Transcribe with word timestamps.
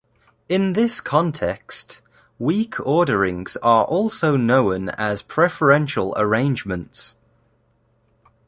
In 0.49 0.73
this 0.73 0.99
context, 0.99 2.01
weak 2.39 2.79
orderings 2.79 3.55
are 3.57 3.85
also 3.85 4.35
known 4.35 4.89
as 4.89 5.21
preferential 5.21 6.15
arrangements. 6.17 7.17